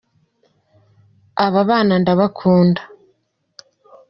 Aba 1.45 1.61
bana 1.69 1.95
ndabakunda 2.01 2.81